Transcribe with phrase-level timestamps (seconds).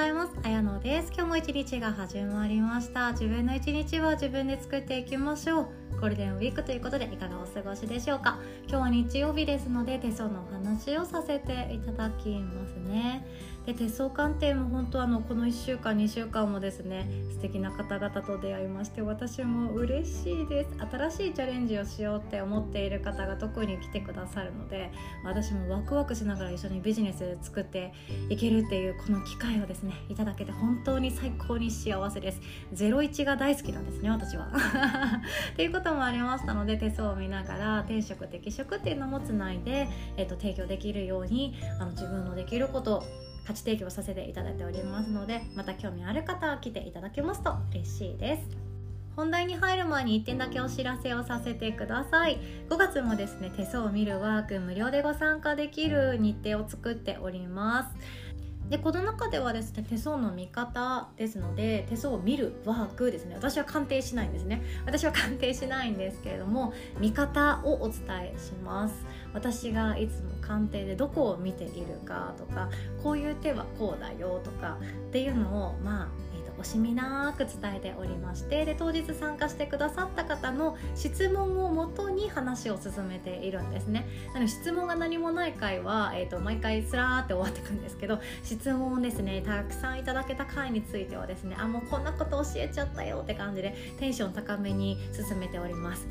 [0.00, 0.32] ざいます。
[0.42, 1.12] あやのです。
[1.14, 3.12] 今日も一日が始まりました。
[3.12, 5.66] 自分の一日は自分で作っていきましょう。
[6.00, 8.38] ゴールデンウィークということでいかがお過ごしでしょうか。
[8.66, 13.26] 今日は日曜日ですので手相のお話をさせていただきますね。
[13.72, 20.70] で手相鑑定も本当あのこの1週間2週間もですね素敵な方々と出会いまして私も嬉しいです。
[20.90, 24.90] 新しいチャレンジをしようって思っている方が特に来てくださるので
[25.24, 27.92] 私もワクワクしながら一緒にビジネス作って
[28.28, 32.40] いけるっていうこの機会をですねいただけて本当に最高に幸せです。
[32.74, 34.50] 01が大好きなんですね私は。
[35.52, 43.04] っていうこともありましたので手相を見ながら転職適職っていうのもつないで、えー、と提供できるようにあの自分のできること
[43.46, 48.70] 価値提供させていただいておりますのでまた興味ある方は来ていただけますと嬉しいです。
[49.16, 52.38] 本題に入る前に1点だけお知らせをさせてください。
[52.68, 57.90] 5月もですね手相を見るワーク無料でご参加できる日程を作っております。
[58.70, 63.34] でこの中ではですね手相の見方ですので手相を見るワークですね。
[63.34, 64.62] 私は鑑定しないんですね。
[64.86, 68.00] 私は鑑定しないんですけれども見方をお伝
[68.32, 68.94] えします。
[69.32, 72.68] 私がいつも鑑定でどこを見ているかとか
[73.02, 74.78] こういう手はこうだよとか
[75.08, 76.08] っていうのをまあ
[76.60, 84.06] 惜しみなく伝えておりましてで当日参加してくださった方の質問をもとに話を進めているんですね。
[84.34, 96.06] なの質問が何もない回は、えーと、毎回スラーって終わってくんですけど質問をですねたくさんいただけた回についてはですねあもうこんなこと教えちゃったよって感じでテンション高めに進めております。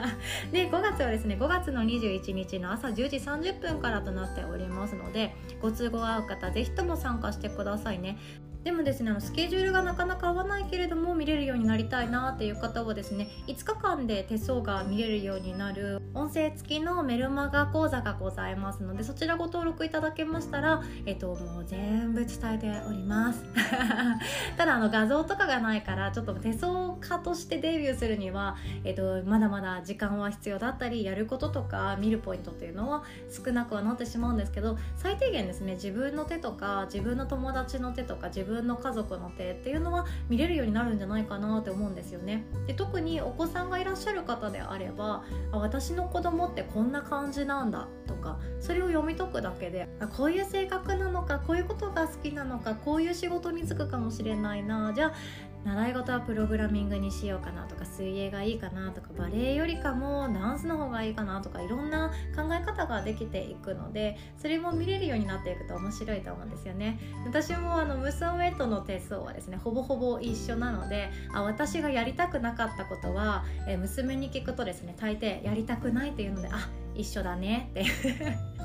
[0.52, 8.18] で5月はですね5月の21日の朝10時30分からとなっておりますのでご都合合う方ぜひとも参加してくださいね。
[8.64, 23.44] でもですねあのスケジュールがなかなか合わないけれども見れるようになりたいなっていう方はですね5日間で手相が見れるようになる音声付きのメルマガ講座がございますのでそちらご登録いただけましたら、えっと、もう全部伝えております。
[24.56, 42.44] ただあの画像とかがないからちょっと手相家としてデビューするには、えっと、まだまだ時間は必要だったりやることとか見るポイントっていうのは少なくはなってしまうんですけど最低限ですね自分の手とか自分の友達の手とか自分分の家族の手っていうのは見れるようになるんじゃないかなって思うんですよね。
[42.66, 55.14] で特にお子さんがいらっしゃる方であればあ私の子供ってこんな感じなんだとかそれを読み解くだけであこういう性格なのかこういうことが好きなのかこういう仕事に就くかもしれないなじゃあ
[55.64, 66.98] 習い事はプログラミングにしようかなとか水泳がいいかなとかバレエよりかもダンスの方がいいかなとかいろんな考え方ができていくのでそれも見れるようになっていくと面白いと思うんですよね。
[67.24, 77.84] 私もあの娘との手相はですねほぼほぼ一緒なのであ私がやりたくなかったことは、え娘に聞くとですね大抵やりたくないっていうのであ一緒だねって。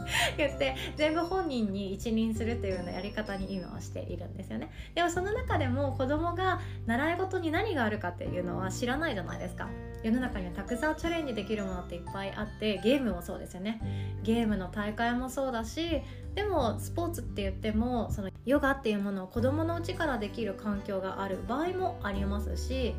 [0.37, 4.71] 言って全部本人に一任するというようなやり方に今はしているんですよね。
[4.95, 9.69] でもその中でも子供が習い事に何があるかっていうのは知らないじゃないですか。
[10.03, 13.81] 世の中にはたくさんチャレンジできるものっていっぱいあってゲームもそうですよね。
[14.23, 16.01] ゲームの大会もそうだし
[16.35, 22.95] でもスポーツって言ってもそのヨガっていうものを子供のうちからできる環境がある場合もありますし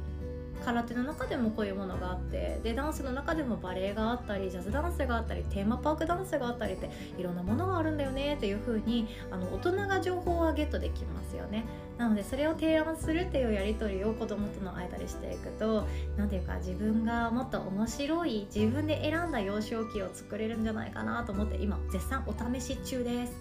[0.64, 11.64] 空手の中でもこういうものがあってでダンスの中でもバレエがあったりジャズダンスがあったりテーマパークダンスがあったりっていろんなものがあるんだよねっていう風にあの大人が情報はゲットできますよね。
[12.00, 23.34] なのでそれを提案するっていうやり取りを子供との間でしていくと何ていうか自分がもっと面白い自分で選んだ幼少期を作れるんじゃないかなと思って今絶賛お試し中です。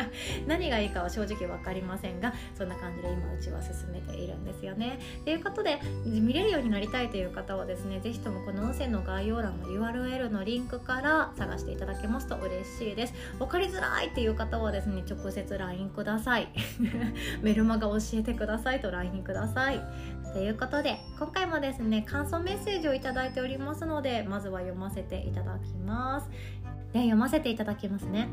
[0.48, 4.98] 何がいいかは正直分かりませんがそんな感じで今うちは進めているんですよね。
[5.24, 13.14] ということで見れるようになりたいという方はですね是非ともこの音声の概要欄の URL のリンクから探していただけますと嬉しいです。
[13.38, 16.48] 分かりづらいっていう方はですね直接 LINE ください。
[17.42, 19.80] メルマガ教教えてくださいと LINE ください。
[20.32, 26.28] ということで今回もですね感想メッセージを頂いておりますのでまずは読ませていただきます。
[26.92, 28.28] で読ませていただきますね。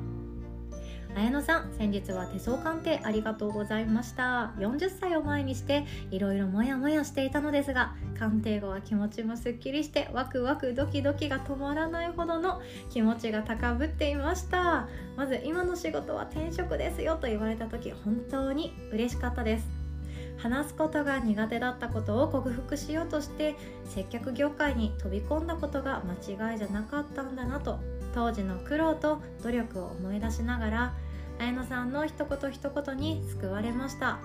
[1.15, 4.51] 綾乃さん先日は手相鑑定ありがとうございました。
[4.57, 14.87] 40歳を前にしていろいろモヤモヤしていたのですが鑑定後は気持ちもすっきりしてワクワクドキドキが止まらないほどの気持ちが高ぶっていました。
[15.15, 19.83] まず今の仕事は転職ですよと言われた時本当に嬉しかったです。
[20.37, 23.55] 話すことが苦手だったことを克服しようとして
[23.85, 27.79] 接客業界に飛び込んだことが間違いじゃなかったんだなと
[28.13, 30.93] 当時の苦労と努力を思い出しながら
[31.39, 34.19] 綾乃さんの一言一言に救われました。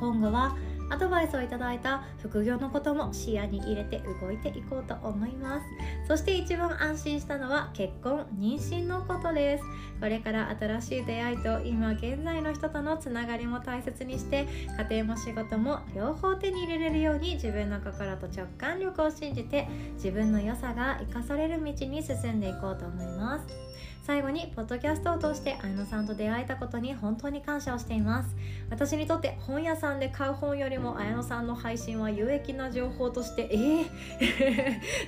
[0.00, 0.56] 今後は
[0.92, 5.66] アドバイスをいただいた副業のことも視野に入れて動いていこうと思います。
[6.06, 9.64] そして一番安心したのは結婚妊娠のことです。
[10.00, 14.46] これから新しい出会いと今現在の人とのつながりも大切にして
[14.90, 23.71] 家庭も仕事も両方手に入れれるように自分の心と直感力を信じて自分の良さが生かされる道に進んでいこうと思います。
[24.04, 28.34] 最後にポッドキャストを通して綾野さんと出会えたことに本当に感謝をしています。
[28.68, 33.56] 私にとって本屋さんで買う本よりも綾野さんの配信は有益な情報としてえ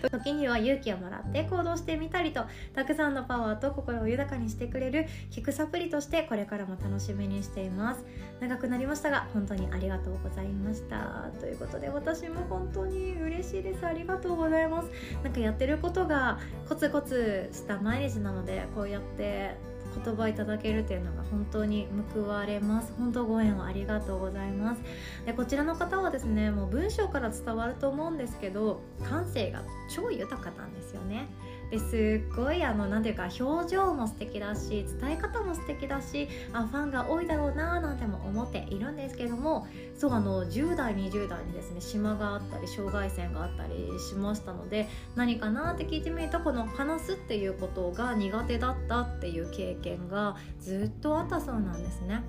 [0.06, 8.04] ー、 時には勇気をもらって行動してみたりとたくさんのパワーと心を豊かにしてくれる聞くサプリとしてこれからも楽しみにしています。
[8.40, 11.30] 長くなりましたが本当にありがとうございました。
[11.40, 13.84] ということで私も本当に嬉しいです。
[13.84, 14.90] ありがとうございます。
[15.24, 16.38] なんかやってることが
[16.68, 19.56] コツコツした毎日なのでこうやって
[20.04, 22.92] 言葉いただけるというのが本当に報われます。
[22.98, 24.82] 本当ご縁をありがとうございます。
[25.26, 29.62] でこちらの方はですねもう文章から伝わると思うんですけど感性が
[29.94, 31.28] 超豊かなんですよね。
[31.74, 39.66] ですっごいあの何ていうか表情も素敵だし伝え方も素敵だしあファンが多いだろうななんても思っているんですけども
[39.96, 44.86] そうあの10代20代にですね島があったり障害線があったりしましたので
[45.16, 52.22] 何かなって聞いてみるとこの話すっていうことが苦手だったっていう経験がずっとあったそうなんですね。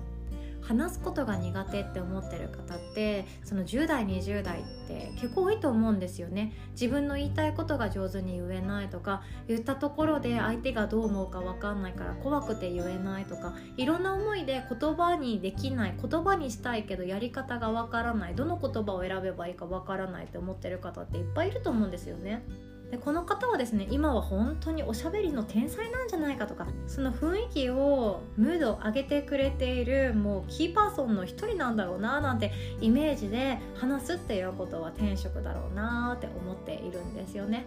[0.66, 22.42] 話すことが苦手って思ってる方ってその10代20代って結構多いと思うんですよね自分の言いたいことが上手に言えないとか言ったところで相手がどう思うか分かんないから怖くて言えないとかいろんな思いで言葉にできない言葉にしたいけどやり方が分からないどの言葉を選べばいいか分からないって思ってる方っていっぱいいると思うんですよね。
[22.90, 37.66] でこの方はですね今は本当におしゃべりの天才なんじゃないかとかその雰囲気をムードを上げてくれているもうキーパーソンの一人なんだろうななんてイメージで話すっていうことは天職だろうなって思っているんですよね。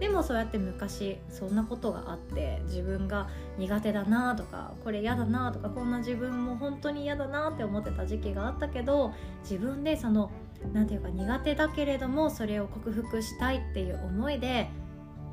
[0.00, 3.28] でもそうやって昔そんなことがあって自分が
[3.58, 9.12] 苦手だなとかこれ嫌だなとかこんな自分も本当に嫌だなって思ってた時期があったけど
[9.42, 10.30] 自分でその
[10.72, 14.68] 何て言うか苦手だけれどもそれを克服したいっていう思いで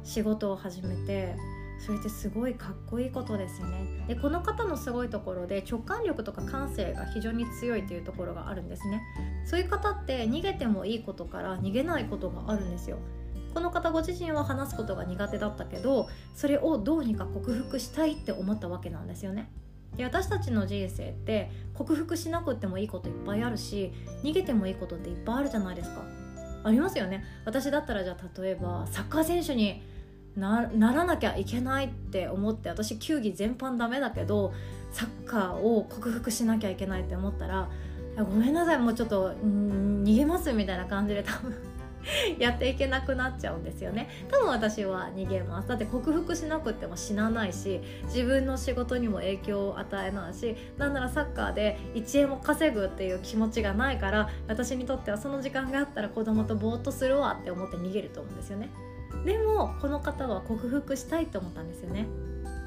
[0.04, 1.36] 仕事を始めて
[1.80, 4.06] それってすごいかっこいいことですよね。
[4.07, 9.01] でこの方のすごいところで直感力とか感性が非常に強いというところがあるんですね。
[9.45, 13.00] そういう方って逃げてもいいことから逃げないことがあるんですよ。
[13.54, 19.50] この方ご自身は話すことが苦手だったけどそれをどうにか克服したいって思ったわけなんですよね。
[19.97, 23.91] で私たちの人生って克服しなくてもいいこといっぱいあるし
[24.23, 26.03] 逃げてもいいことっていっぱいあるじゃないですか。
[26.63, 27.23] ありますよね。
[27.45, 29.81] 私だったらじゃあ例えばサッカー選手に
[30.35, 34.53] ならなきゃいけないって思って私球技全般ダメだけど
[34.91, 37.69] サッカーを克服しなきゃいけないって思ったら
[38.17, 41.55] ごめんなさいもうちょっと逃げますみたいな感じで多分
[42.39, 44.09] やっていけなくなっちゃうんですよね。
[44.30, 45.68] 多分私は逃げます。
[45.68, 58.69] だって克服しなくても死なないし自分の仕事にも影響を与えないしなんならサッカーで1円も稼ぐっていう気持ちがないから私にとってはその時間があったら子供とぼーっとするわって思って逃げると思うんですよね。
[59.25, 62.07] でもこの方は克服したいと思ったんですよね。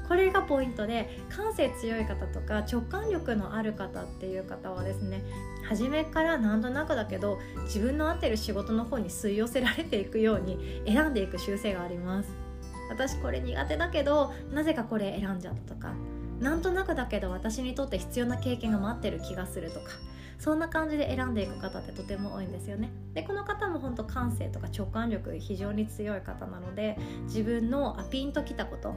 [0.07, 5.23] これがポイントで感性強い方とか直感力のある方っていう方はですね
[5.67, 12.29] 初めからなんとなくだけど自分の合ってる仕事の方に吸い寄せられていくように選んでいく習性があります。
[12.89, 15.93] 私これ苦手だけどなぜかこれ選んじゃったとか
[16.39, 19.87] なんとなくだけど私にとって必要な経験が待ってる気がするとか
[20.37, 22.91] そんな感じで選んでいく方ってとても多いんですよね。
[23.13, 28.93] でこの方も本当感性とか直感力非常に強い方なので自分のアピンときたこと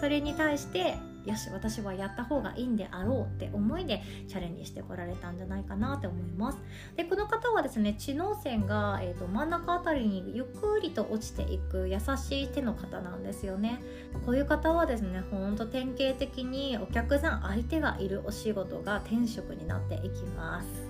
[0.00, 6.58] それに対してよし私はやった方がいいんであろうって思いでチャレンジしてこられたんじゃないかなって思います。
[6.96, 13.82] でこの方はですね知能線が、えーと、真ん中あたりにゆっくりと落ちていく優しい手の方なんですよね。
[14.24, 20.85] こういう方はですねほんと典型的にお客さん相手がいるお仕事が天職になっていきます。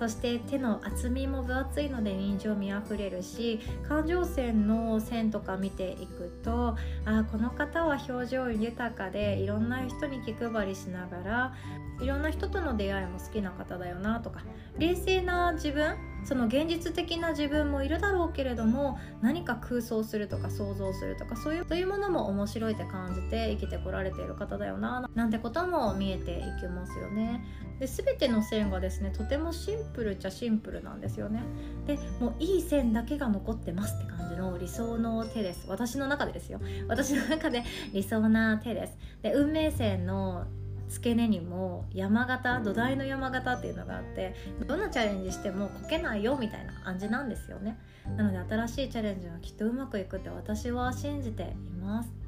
[0.00, 11.54] そして手の厚みも分厚いので人情味あふれるし感情線の線とか見ていくとあこの方は表情豊かでいろんな人に気配りしながら
[12.00, 14.40] いろんな人との出会いも好きな方だよなとか
[14.78, 27.44] 冷静な自分その現実的な自分もいるだろうけれども何か空想するとか想像するとかそういうそういうものも面白いって感じて生きてこられている方だよななんてことも見えていきますよね。
[27.78, 31.42] で全ての線がですねとてもシンプルっちゃシンプルなんですよね。
[31.86, 38.98] でもういい線だけが残ってますって感じの理想の手です私の中でですよ私の中で理想な手です。
[39.22, 40.46] で運命線の
[40.90, 44.34] 付け根にも山形土台の山形っていうのがあって
[44.66, 47.78] どんなチャレンジしてもこけないよみたいな感じなんですよね。
[48.16, 52.19] なので新しいチャレンジはきっとうまくいくって私は信じています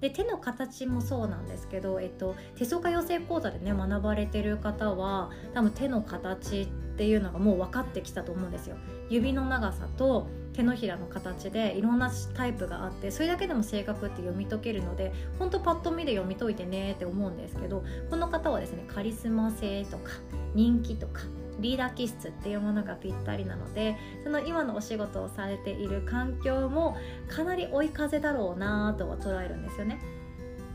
[0.00, 8.76] で手の形もそうなんですけど、えっと、手相家養成講座でね学ばれてる方は多分手の形っていうのがもう分かってきたと思うんですよ。
[9.08, 20.10] 指の長さと手のひらの形でいろんなタイプがあってそれだけでも性格って読み解けるのでほんとパッと見で読み解いてねって思うんですけどこの方はですねカリスマ性とか
[20.54, 21.22] 人気とか
[21.58, 26.96] リーダー気質っていうものがぴったりなのでその今のお仕事をされている環境も
[27.28, 29.98] かなり追い風だろうなとは捉えるんですよね。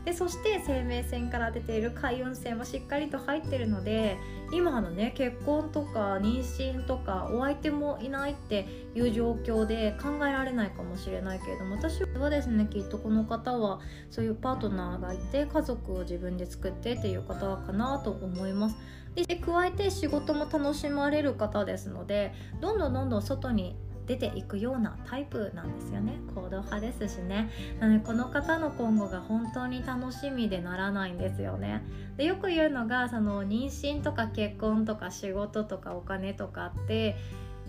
[0.04, 4.18] でそして生命線から出ている開運星もしっかりと入ってるので
[4.52, 18.76] 今のね結婚とか妊娠とかお相手もいないっていう状況で考えられないかもしれないけれども私はですねきっとこの方はそういうパートナーがいて家族を自分で作ってっていう方かなと思います。
[19.14, 26.18] で加えて仕事も楽しまれる方ですのでどんどんどんどん外に出ていくようなタイプなんですよね。
[26.34, 27.50] 行動派ですしね。
[27.80, 31.82] のこの方の今後が本当に楽しみでならないんですよね。
[32.16, 37.16] でよく言うのがその妊娠とか結婚とか仕事とかお金とかって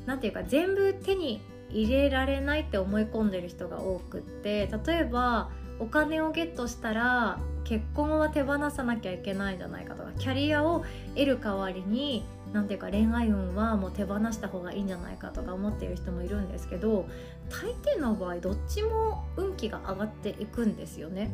[0.05, 5.49] 何て言うか全部手に入れられないって思い込んでる人が多くって例えば
[5.79, 17.05] お金をゲットしたら結婚は手放さなきゃいけないんじゃないかとかキャリアを得る代わりに何ていうか恋愛運はもう手放した方がいいんじゃないかとか思っている人もいるんですけど
[17.50, 21.29] 大抵の場合どっちも運気が上がっていくんですよね。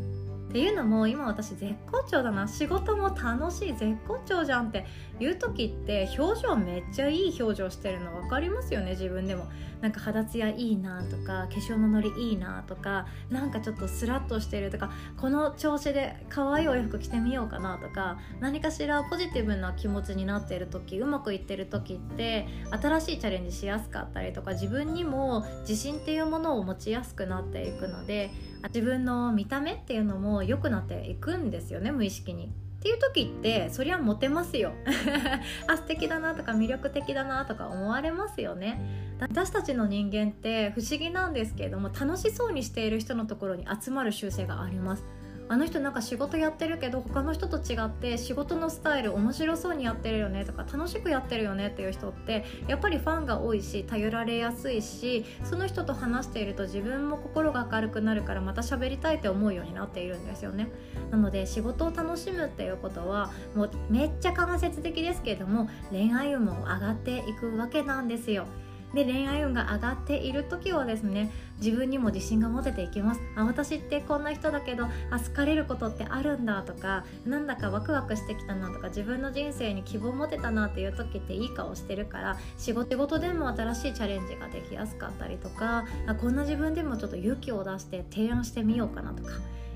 [0.52, 2.46] っていうのも今私絶好調だな。
[2.46, 4.86] 仕事も楽しい絶好調じゃんって。
[5.24, 9.48] いう時って表情めっちゃいい表情してるの分かりますよね自分でも。
[9.82, 28.30] なんか肌ツヤいいなとか化粧ののりいいなとかなんかちょっとスラッとしてるとかこの調子で可愛いお洋服着てみようかなとか何かしらポジティブな気持ちになっている時うまくいってる時って新しいチャレンジしやすかったりとか自分にも自信っていうものを持ちやすくなっていくので
[28.68, 32.52] 自分の見た目っていうのも良くなっていくんですよね無意識に。
[32.82, 34.74] っていう時ってそりゃモテますよ。
[35.68, 39.14] あ素敵だなとか魅力的だなとか思われますよね。
[39.20, 45.04] 私たちの人間って不思議なんですけれども楽しそうにしている人のところに集まる習性があります。
[45.52, 60.70] あの人なんか仕事やってるけど他の人と違って仕事のスタイル面白そうにやってるよねとか楽しくやってるよねっていう人ってやっぱりファンが多いし頼られやすいしその人と話していると自分も心が明るくなるからまた喋りたいって思うようになっているんですよね。
[61.12, 68.46] なので仕事を楽しむっていうことはもうめっちゃ間接的ですけれども恋愛運も上がっていくわけなんですよ。
[68.94, 73.22] で恋愛運が上がっている時はですね自分にも自信が持てていきます。
[73.36, 89.32] あ私ってこんな人だけどあ好かれることってあるんだとかなんだかワクワクしてきたなとか自分の人生に希望持てたなっていう時っていい顔してるから仕事事でも新しいチャレンジができやすかったりとかあこんな自分でもちょっと勇気を出して提案してみようかなとか。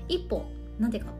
[0.08, 0.44] 一歩
[0.78, 1.10] なんていうか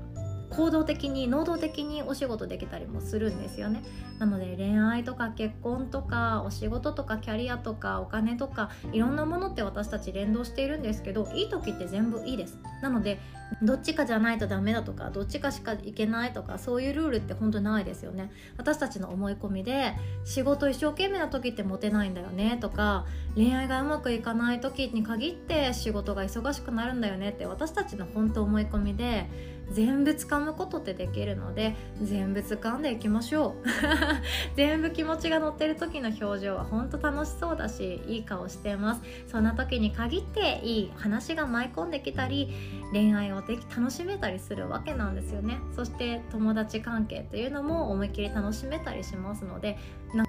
[0.57, 3.83] 行動的に能動的にお仕事できたりもするんですよね。
[4.19, 12.59] なので恋愛とか結婚とかお仕事とかキャリアとかお金とかいろんなものって私たち連動しているんですけどいい時って全部いいです。
[12.81, 13.21] なので
[13.63, 18.31] どっちかじゃないとダメだとかどっちかしかいけないとかそういうルールって本当ないですよね。
[18.57, 19.95] 私たちの思い込みで
[20.25, 29.29] 仕事一生懸命な時ってモテないんだよねとか恋愛がうまくいかない時に限って仕事が忙しくなるんだよねって私たちの本当思い込みで
[29.73, 33.66] 全部掴むことってできるので全部掴んでいきましょう。
[34.56, 39.02] 全部気持ちが乗ってる時の表情は本当楽しそうだしいい顔してます。
[39.26, 42.52] そんな時に限っていい話が舞い込んできたり
[42.92, 45.58] 恋愛をでき楽しめたりするわけなんですよね。
[45.75, 49.78] そして友達関係っていうのも思いっきり楽しめたりしますので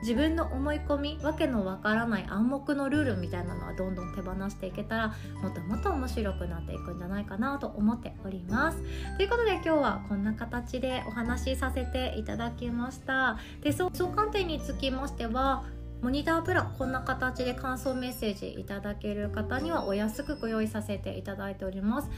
[0.01, 8.81] 自分の思い込みわけのわからない暗黙のルールみたいなのはどんどん手放していけたらもっともっと面白くなっていくんじゃないかなと思っております。
[9.17, 13.37] ということで今日はこんな形でお話しさせていただきました。
[13.61, 15.63] 手相鑑定につきましては
[16.01, 22.09] モニタープランこんな形で感想メッセージいただける方にはお安くご用意させていただいております。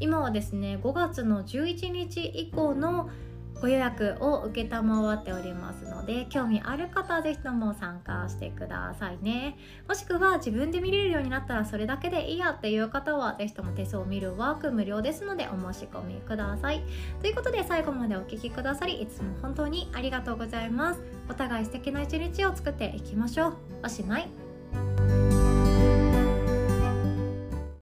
[0.00, 3.10] 今はですね5月の11日以降の
[3.60, 9.56] ご予約を承っておりますので興味ある方は是非とも参加してくださいね。
[9.88, 16.82] もしくは自分で見れるようになったらそれだけでいいやっていう方は是非とも手相を見るワーク無料ですのでお申し込みください。
[17.20, 21.00] ということで最後までお聴きくださりいつも本当にありがとうございます。
[21.28, 23.54] お互い素敵な一日を作っていきましょう。
[23.84, 25.25] おしまい。